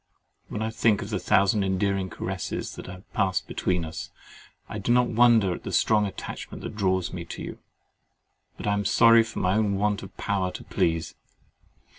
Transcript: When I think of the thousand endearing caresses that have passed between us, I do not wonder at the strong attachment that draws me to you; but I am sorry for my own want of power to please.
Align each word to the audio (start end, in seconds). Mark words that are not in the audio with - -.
When 0.47 0.63
I 0.63 0.71
think 0.71 1.03
of 1.03 1.11
the 1.11 1.19
thousand 1.19 1.63
endearing 1.63 2.09
caresses 2.09 2.73
that 2.75 2.87
have 2.87 3.07
passed 3.13 3.45
between 3.47 3.85
us, 3.85 4.09
I 4.67 4.79
do 4.79 4.91
not 4.91 5.09
wonder 5.11 5.53
at 5.53 5.61
the 5.61 5.71
strong 5.71 6.07
attachment 6.07 6.63
that 6.63 6.75
draws 6.75 7.13
me 7.13 7.23
to 7.25 7.43
you; 7.43 7.59
but 8.57 8.65
I 8.65 8.73
am 8.73 8.83
sorry 8.83 9.21
for 9.21 9.37
my 9.37 9.53
own 9.53 9.75
want 9.75 10.01
of 10.01 10.17
power 10.17 10.49
to 10.53 10.63
please. 10.63 11.13